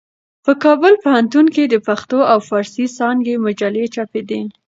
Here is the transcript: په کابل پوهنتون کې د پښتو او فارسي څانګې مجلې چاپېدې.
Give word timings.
په 0.45 0.51
کابل 0.63 0.93
پوهنتون 1.03 1.45
کې 1.55 1.63
د 1.67 1.75
پښتو 1.87 2.19
او 2.31 2.39
فارسي 2.49 2.85
څانګې 2.97 3.35
مجلې 3.45 3.85
چاپېدې. 3.95 4.41